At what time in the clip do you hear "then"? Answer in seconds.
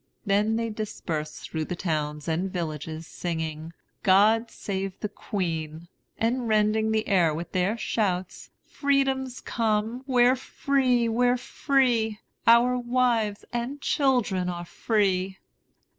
0.25-0.55